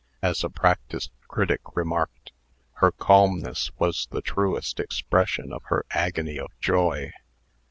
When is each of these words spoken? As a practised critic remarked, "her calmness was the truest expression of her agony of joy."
As 0.23 0.43
a 0.43 0.49
practised 0.49 1.11
critic 1.27 1.61
remarked, 1.75 2.31
"her 2.77 2.91
calmness 2.91 3.69
was 3.77 4.07
the 4.09 4.23
truest 4.23 4.79
expression 4.79 5.53
of 5.53 5.61
her 5.65 5.85
agony 5.91 6.39
of 6.39 6.49
joy." 6.59 7.13